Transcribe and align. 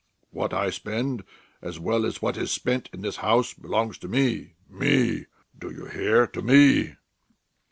What 0.31 0.51
I 0.51 0.71
spend 0.71 1.23
as 1.61 1.77
well 1.77 2.07
as 2.07 2.23
what 2.23 2.35
is 2.35 2.49
spent 2.51 2.89
in 2.91 3.01
this 3.01 3.17
house 3.17 3.53
belongs 3.53 3.99
to 3.99 4.07
me 4.07 4.55
me. 4.67 5.27
Do 5.55 5.69
you 5.69 5.85
hear? 5.85 6.25
To 6.25 6.41
me!" 6.41 6.95